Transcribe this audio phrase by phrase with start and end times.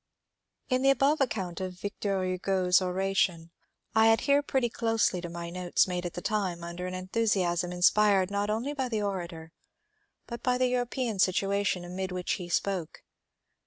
[0.67, 3.51] In the above account of Victor Hugo^s oration
[3.93, 7.71] I adhere pretty closely to my notes made at the time under an enthu siasm
[7.71, 9.51] inspired not only by the orator
[10.25, 13.03] but by the European situation amid which he spoke.